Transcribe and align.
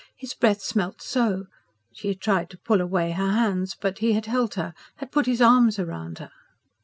His 0.17 0.33
breath 0.33 0.63
smelt 0.63 0.99
so." 1.03 1.45
She 1.93 2.07
had 2.07 2.19
tried 2.21 2.49
to 2.49 2.57
pull 2.57 2.81
away 2.81 3.11
her 3.11 3.33
hands; 3.33 3.75
but 3.79 3.99
he 3.99 4.13
had 4.13 4.25
held 4.25 4.55
her, 4.55 4.73
had 4.95 5.11
put 5.11 5.27
his 5.27 5.43
arms 5.43 5.77
round 5.77 6.17
her. 6.17 6.31